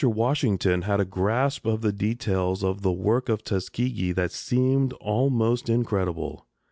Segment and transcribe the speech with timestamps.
[0.03, 5.69] Washington had a grasp of the details of the work of Tuskegee that seemed almost
[5.69, 6.47] incredible.